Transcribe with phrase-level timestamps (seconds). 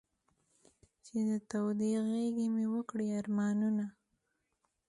[1.05, 3.85] چې د تودې غېږې مې و کړې ارمانونه.